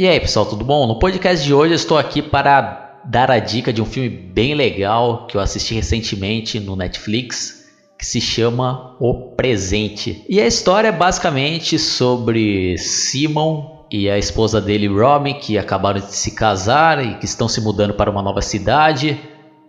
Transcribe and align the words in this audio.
E 0.00 0.08
aí, 0.08 0.18
pessoal, 0.18 0.46
tudo 0.46 0.64
bom? 0.64 0.86
No 0.86 0.98
podcast 0.98 1.44
de 1.44 1.52
hoje 1.52 1.74
eu 1.74 1.76
estou 1.76 1.98
aqui 1.98 2.22
para 2.22 3.02
dar 3.04 3.30
a 3.30 3.38
dica 3.38 3.70
de 3.70 3.82
um 3.82 3.84
filme 3.84 4.08
bem 4.08 4.54
legal 4.54 5.26
que 5.26 5.36
eu 5.36 5.42
assisti 5.42 5.74
recentemente 5.74 6.58
no 6.58 6.74
Netflix, 6.74 7.66
que 7.98 8.06
se 8.06 8.18
chama 8.18 8.96
O 8.98 9.34
Presente. 9.36 10.24
E 10.26 10.40
a 10.40 10.46
história 10.46 10.88
é 10.88 10.92
basicamente 10.92 11.78
sobre 11.78 12.78
Simon 12.78 13.84
e 13.90 14.08
a 14.08 14.16
esposa 14.16 14.58
dele, 14.58 14.88
Robin, 14.88 15.34
que 15.34 15.58
acabaram 15.58 16.00
de 16.00 16.14
se 16.14 16.34
casar 16.34 17.04
e 17.04 17.18
que 17.18 17.26
estão 17.26 17.46
se 17.46 17.60
mudando 17.60 17.92
para 17.92 18.10
uma 18.10 18.22
nova 18.22 18.40
cidade, 18.40 19.20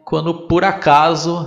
quando 0.06 0.48
por 0.48 0.64
acaso 0.64 1.46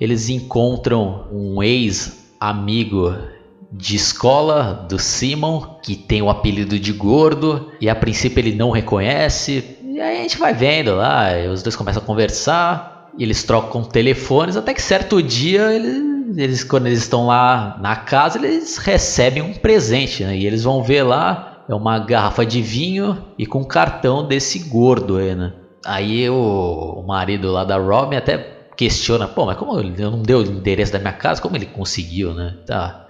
eles 0.00 0.28
encontram 0.28 1.28
um 1.30 1.62
ex-amigo 1.62 3.35
de 3.76 3.94
escola 3.96 4.86
do 4.88 4.98
Simon, 4.98 5.60
que 5.82 5.96
tem 5.96 6.22
o 6.22 6.30
apelido 6.30 6.78
de 6.78 6.92
gordo, 6.92 7.70
e 7.80 7.88
a 7.88 7.94
princípio 7.94 8.40
ele 8.40 8.52
não 8.52 8.70
reconhece. 8.70 9.76
E 9.82 10.00
aí 10.00 10.18
a 10.18 10.22
gente 10.22 10.38
vai 10.38 10.54
vendo 10.54 10.94
lá, 10.94 11.28
os 11.52 11.62
dois 11.62 11.76
começam 11.76 12.02
a 12.02 12.06
conversar, 12.06 13.10
eles 13.18 13.44
trocam 13.44 13.82
telefones, 13.82 14.56
até 14.56 14.74
que 14.74 14.82
certo 14.82 15.22
dia 15.22 15.72
eles, 15.72 16.36
eles 16.36 16.64
quando 16.64 16.86
eles 16.86 17.00
estão 17.00 17.26
lá 17.26 17.78
na 17.80 17.96
casa, 17.96 18.38
eles 18.38 18.76
recebem 18.78 19.42
um 19.42 19.54
presente, 19.54 20.24
né? 20.24 20.36
E 20.36 20.46
eles 20.46 20.64
vão 20.64 20.82
ver 20.82 21.02
lá, 21.02 21.64
é 21.68 21.74
uma 21.74 21.98
garrafa 21.98 22.44
de 22.44 22.62
vinho 22.62 23.24
e 23.38 23.46
com 23.46 23.64
cartão 23.64 24.26
desse 24.26 24.58
gordo 24.68 25.16
aí, 25.16 25.34
né? 25.34 25.52
Aí 25.84 26.28
o, 26.28 26.34
o 26.34 27.06
marido 27.06 27.52
lá 27.52 27.64
da 27.64 27.76
Robin 27.76 28.16
até 28.16 28.56
questiona, 28.76 29.26
pô, 29.26 29.46
mas 29.46 29.56
como 29.56 29.78
ele 29.78 29.94
não 30.02 30.20
deu 30.20 30.40
o 30.40 30.42
endereço 30.42 30.92
da 30.92 30.98
minha 30.98 31.12
casa, 31.12 31.40
como 31.40 31.56
ele 31.56 31.66
conseguiu, 31.66 32.34
né? 32.34 32.56
Tá, 32.66 33.05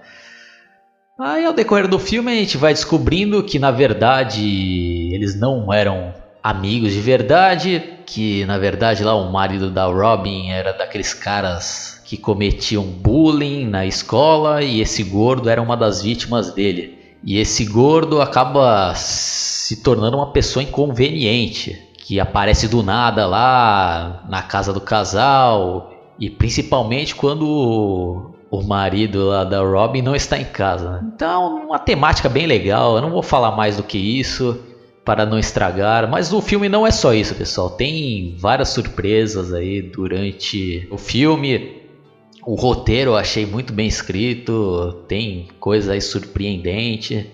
Aí 1.19 1.45
ao 1.45 1.53
decorrer 1.53 1.87
do 1.87 1.97
filme 1.97 2.31
a 2.31 2.35
gente 2.35 2.57
vai 2.57 2.73
descobrindo 2.73 3.41
que 3.41 3.57
na 3.57 3.71
verdade 3.71 5.09
eles 5.11 5.39
não 5.39 5.73
eram 5.73 6.13
amigos 6.43 6.93
de 6.93 6.99
verdade, 6.99 7.81
que 8.05 8.45
na 8.45 8.59
verdade 8.59 9.03
lá 9.03 9.15
o 9.15 9.31
marido 9.31 9.71
da 9.71 9.85
Robin 9.85 10.51
era 10.51 10.73
daqueles 10.73 11.15
caras 11.15 11.99
que 12.05 12.17
cometiam 12.17 12.83
bullying 12.83 13.65
na 13.65 13.83
escola 13.83 14.63
e 14.63 14.79
esse 14.79 15.03
gordo 15.03 15.49
era 15.49 15.59
uma 15.59 15.75
das 15.75 16.03
vítimas 16.03 16.53
dele. 16.53 16.99
E 17.23 17.39
esse 17.39 17.65
gordo 17.65 18.21
acaba 18.21 18.93
se 18.93 19.81
tornando 19.81 20.17
uma 20.17 20.31
pessoa 20.31 20.61
inconveniente, 20.61 21.93
que 21.97 22.19
aparece 22.19 22.67
do 22.67 22.83
nada 22.83 23.25
lá 23.25 24.23
na 24.29 24.43
casa 24.43 24.71
do 24.71 24.79
casal 24.79 25.91
e 26.19 26.29
principalmente 26.29 27.15
quando 27.15 28.36
o 28.49 28.63
marido 28.63 29.25
lá 29.25 29.43
da 29.43 29.59
Robin 29.61 30.01
não 30.01 30.15
está 30.15 30.39
em 30.39 30.45
casa. 30.45 31.03
Então, 31.13 31.65
uma 31.65 31.79
temática 31.79 32.29
bem 32.29 32.45
legal. 32.45 32.95
Eu 32.95 33.01
não 33.01 33.11
vou 33.11 33.23
falar 33.23 33.51
mais 33.51 33.77
do 33.77 33.83
que 33.83 33.97
isso 33.97 34.63
para 35.03 35.25
não 35.25 35.39
estragar, 35.39 36.09
mas 36.09 36.33
o 36.33 36.41
filme 36.41 36.67
não 36.67 36.85
é 36.85 36.91
só 36.91 37.13
isso, 37.13 37.33
pessoal. 37.35 37.69
Tem 37.69 38.35
várias 38.37 38.69
surpresas 38.69 39.53
aí 39.53 39.81
durante 39.81 40.87
o 40.91 40.97
filme. 40.97 41.81
O 42.45 42.55
roteiro 42.55 43.11
eu 43.11 43.15
achei 43.15 43.45
muito 43.45 43.73
bem 43.73 43.87
escrito, 43.87 45.03
tem 45.07 45.47
coisa 45.59 45.93
aí 45.93 46.01
surpreendente 46.01 47.29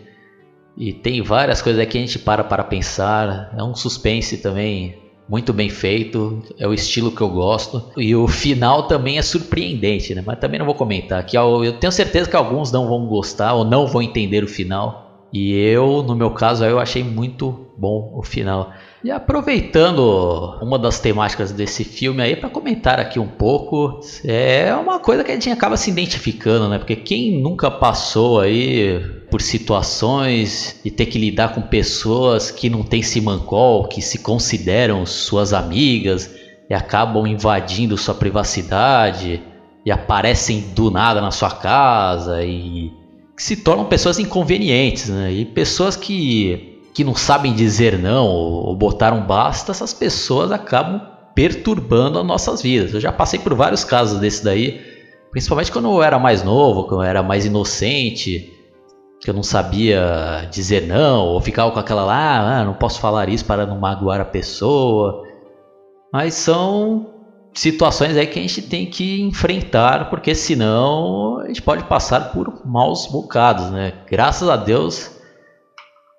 e 0.75 0.91
tem 0.91 1.21
várias 1.21 1.61
coisas 1.61 1.85
que 1.87 1.97
a 1.97 2.01
gente 2.01 2.19
para 2.19 2.43
para 2.43 2.63
pensar. 2.63 3.53
É 3.57 3.63
um 3.63 3.75
suspense 3.75 4.37
também 4.37 5.02
muito 5.27 5.53
bem 5.53 5.69
feito, 5.69 6.43
é 6.57 6.67
o 6.67 6.73
estilo 6.73 7.11
que 7.11 7.21
eu 7.21 7.29
gosto. 7.29 7.91
E 7.97 8.15
o 8.15 8.27
final 8.27 8.87
também 8.87 9.17
é 9.17 9.21
surpreendente, 9.21 10.13
né? 10.13 10.23
Mas 10.25 10.39
também 10.39 10.59
não 10.59 10.65
vou 10.65 10.75
comentar. 10.75 11.25
Que 11.25 11.37
eu 11.37 11.73
tenho 11.79 11.91
certeza 11.91 12.29
que 12.29 12.35
alguns 12.35 12.71
não 12.71 12.87
vão 12.87 13.05
gostar 13.07 13.53
ou 13.53 13.63
não 13.63 13.87
vão 13.87 14.01
entender 14.01 14.43
o 14.43 14.47
final. 14.47 15.02
E 15.33 15.51
eu, 15.51 16.03
no 16.03 16.15
meu 16.15 16.29
caso, 16.29 16.63
eu 16.63 16.79
achei 16.79 17.03
muito 17.03 17.57
bom 17.75 18.11
o 18.13 18.21
final. 18.21 18.69
E 19.03 19.09
aproveitando 19.09 20.59
uma 20.61 20.77
das 20.77 20.99
temáticas 20.99 21.51
desse 21.51 21.83
filme 21.83 22.21
aí 22.21 22.35
para 22.35 22.49
comentar 22.49 22.99
aqui 22.99 23.17
um 23.19 23.27
pouco, 23.27 23.99
é 24.23 24.73
uma 24.75 24.99
coisa 24.99 25.23
que 25.23 25.31
a 25.31 25.33
gente 25.33 25.49
acaba 25.49 25.75
se 25.75 25.89
identificando, 25.89 26.69
né? 26.69 26.77
Porque 26.77 26.95
quem 26.95 27.41
nunca 27.41 27.71
passou 27.71 28.39
aí 28.39 29.01
por 29.31 29.41
situações 29.41 30.79
e 30.85 30.91
ter 30.91 31.07
que 31.07 31.17
lidar 31.17 31.55
com 31.55 31.63
pessoas 31.63 32.51
que 32.51 32.69
não 32.69 32.83
têm 32.83 33.01
simancol, 33.01 33.87
que 33.87 34.03
se 34.03 34.19
consideram 34.19 35.03
suas 35.03 35.51
amigas 35.51 36.29
e 36.69 36.75
acabam 36.75 37.25
invadindo 37.25 37.97
sua 37.97 38.13
privacidade 38.13 39.41
e 39.83 39.91
aparecem 39.91 40.61
do 40.75 40.91
nada 40.91 41.19
na 41.19 41.31
sua 41.31 41.49
casa 41.49 42.43
e 42.43 43.02
se 43.43 43.57
tornam 43.57 43.83
pessoas 43.83 44.19
inconvenientes, 44.19 45.09
né? 45.09 45.29
E 45.33 45.43
pessoas 45.43 45.97
que 45.97 46.79
que 46.93 47.03
não 47.03 47.13
sabem 47.13 47.53
dizer 47.53 47.97
não 47.97 48.25
ou 48.27 48.73
botar 48.75 49.11
um 49.11 49.25
basta, 49.25 49.71
essas 49.71 49.93
pessoas 49.93 50.51
acabam 50.51 51.01
perturbando 51.35 52.19
as 52.19 52.25
nossas 52.25 52.61
vidas. 52.61 52.93
Eu 52.93 53.01
já 53.01 53.11
passei 53.11 53.39
por 53.39 53.53
vários 53.53 53.83
casos 53.83 54.19
desse 54.19 54.45
daí, 54.45 54.79
principalmente 55.31 55.71
quando 55.73 55.89
eu 55.89 56.01
era 56.01 56.17
mais 56.17 56.41
novo, 56.41 56.83
quando 56.83 57.03
eu 57.03 57.09
era 57.09 57.21
mais 57.21 57.45
inocente, 57.45 58.49
que 59.19 59.29
eu 59.29 59.33
não 59.33 59.43
sabia 59.43 60.47
dizer 60.49 60.87
não, 60.87 61.25
ou 61.25 61.41
ficava 61.41 61.69
com 61.71 61.79
aquela 61.79 62.05
lá, 62.05 62.59
ah, 62.59 62.63
não 62.63 62.75
posso 62.75 63.01
falar 63.01 63.27
isso 63.27 63.43
para 63.43 63.65
não 63.65 63.77
magoar 63.77 64.21
a 64.21 64.25
pessoa. 64.25 65.21
Mas 66.13 66.35
são 66.35 67.22
situações 67.53 68.17
aí 68.17 68.27
que 68.27 68.39
a 68.39 68.41
gente 68.41 68.61
tem 68.61 68.85
que 68.85 69.21
enfrentar, 69.21 70.09
porque 70.09 70.33
senão 70.33 71.39
a 71.39 71.47
gente 71.47 71.61
pode 71.61 71.83
passar 71.83 72.31
por 72.31 72.65
maus 72.65 73.07
bocados, 73.07 73.69
né? 73.69 73.93
Graças 74.09 74.49
a 74.49 74.55
Deus 74.55 75.13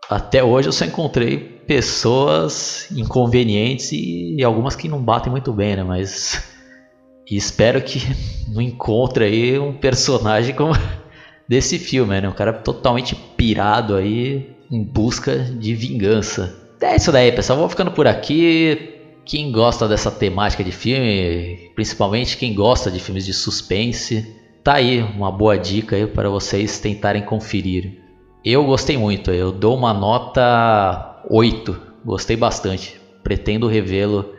até 0.08 0.44
hoje 0.44 0.68
eu 0.68 0.72
só 0.72 0.84
encontrei 0.84 1.38
pessoas 1.38 2.88
inconvenientes 2.90 3.90
e, 3.92 4.42
algumas 4.44 4.76
que 4.76 4.88
não 4.88 5.02
batem 5.02 5.30
muito 5.30 5.52
bem, 5.52 5.76
né? 5.76 5.82
Mas 5.82 6.44
espero 7.30 7.80
que 7.82 8.00
não 8.48 8.60
encontre 8.60 9.24
aí 9.24 9.58
um 9.58 9.72
personagem 9.72 10.54
como 10.54 10.74
desse 11.48 11.78
filme, 11.78 12.20
né? 12.20 12.28
Um 12.28 12.32
cara 12.32 12.52
totalmente 12.52 13.14
pirado 13.14 13.96
aí 13.96 14.54
em 14.70 14.82
busca 14.82 15.38
de 15.38 15.74
vingança. 15.74 16.54
É 16.80 16.96
isso 16.96 17.10
daí, 17.10 17.32
pessoal. 17.32 17.58
Vou 17.58 17.68
ficando 17.68 17.90
por 17.90 18.06
aqui. 18.06 18.93
Quem 19.24 19.50
gosta 19.50 19.88
dessa 19.88 20.10
temática 20.10 20.62
de 20.62 20.70
filme, 20.70 21.70
principalmente 21.74 22.36
quem 22.36 22.54
gosta 22.54 22.90
de 22.90 23.00
filmes 23.00 23.24
de 23.24 23.32
suspense, 23.32 24.36
tá 24.62 24.74
aí 24.74 25.00
uma 25.00 25.32
boa 25.32 25.56
dica 25.56 25.96
aí 25.96 26.06
para 26.06 26.28
vocês 26.28 26.78
tentarem 26.78 27.22
conferir. 27.22 28.02
Eu 28.44 28.64
gostei 28.66 28.98
muito, 28.98 29.30
eu 29.30 29.50
dou 29.50 29.74
uma 29.74 29.94
nota 29.94 31.22
8, 31.30 31.80
gostei 32.04 32.36
bastante. 32.36 33.00
Pretendo 33.22 33.66
revê-lo 33.66 34.34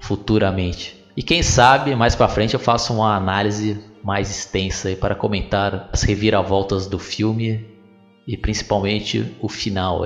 futuramente. 0.00 0.96
E 1.16 1.22
quem 1.22 1.42
sabe 1.42 1.94
mais 1.94 2.16
para 2.16 2.28
frente 2.28 2.54
eu 2.54 2.60
faço 2.60 2.92
uma 2.92 3.14
análise 3.14 3.80
mais 4.02 4.28
extensa 4.28 4.90
para 4.96 5.14
comentar 5.14 5.88
as 5.92 6.02
reviravoltas 6.02 6.88
do 6.88 6.98
filme 6.98 7.64
e 8.26 8.36
principalmente 8.36 9.24
o 9.40 9.48
final. 9.48 10.04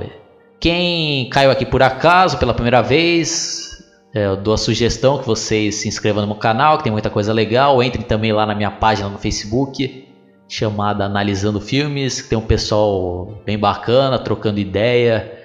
Quem 0.59 1.27
caiu 1.31 1.49
aqui 1.49 1.65
por 1.65 1.81
acaso 1.81 2.37
pela 2.37 2.53
primeira 2.53 2.83
vez, 2.83 3.70
eu 4.13 4.35
dou 4.35 4.53
a 4.53 4.57
sugestão 4.57 5.17
que 5.17 5.25
vocês 5.25 5.75
se 5.75 5.87
inscrevam 5.87 6.21
no 6.21 6.27
meu 6.27 6.37
canal, 6.37 6.77
que 6.77 6.83
tem 6.83 6.91
muita 6.91 7.09
coisa 7.09 7.31
legal. 7.31 7.81
Entrem 7.81 8.03
também 8.03 8.33
lá 8.33 8.45
na 8.45 8.53
minha 8.53 8.71
página 8.71 9.07
no 9.07 9.17
Facebook 9.17 10.07
chamada 10.49 11.05
Analisando 11.05 11.61
Filmes, 11.61 12.21
que 12.21 12.27
tem 12.27 12.37
um 12.37 12.45
pessoal 12.45 13.41
bem 13.45 13.57
bacana 13.57 14.19
trocando 14.19 14.59
ideia 14.59 15.39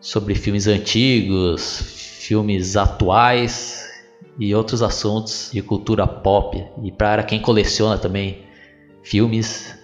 sobre 0.00 0.34
filmes 0.34 0.66
antigos, 0.66 1.82
filmes 2.20 2.74
atuais 2.74 3.86
e 4.38 4.54
outros 4.54 4.82
assuntos 4.82 5.50
de 5.52 5.60
cultura 5.60 6.06
pop. 6.06 6.64
E 6.82 6.90
para 6.90 7.22
quem 7.24 7.40
coleciona 7.40 7.98
também 7.98 8.46
filmes, 9.02 9.78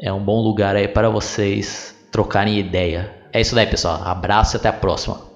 é 0.00 0.12
um 0.12 0.24
bom 0.24 0.40
lugar 0.40 0.74
aí 0.74 0.88
para 0.88 1.08
vocês 1.08 1.94
trocarem 2.10 2.58
ideia. 2.58 3.14
É 3.32 3.40
isso 3.40 3.54
daí, 3.54 3.66
pessoal. 3.66 4.02
Abraço 4.02 4.56
e 4.56 4.58
até 4.58 4.68
a 4.68 4.72
próxima. 4.72 5.27